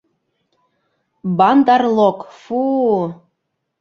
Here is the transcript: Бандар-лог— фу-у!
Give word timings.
Бандар-лог— 1.41 2.19
фу-у! 2.41 3.01